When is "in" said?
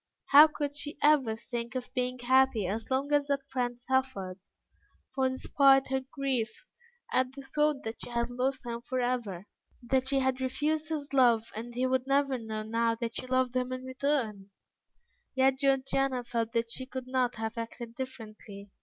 13.71-13.83